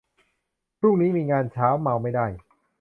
[0.79, 2.25] พรุ่งนี้มีงานเช้า เมาไม่ได้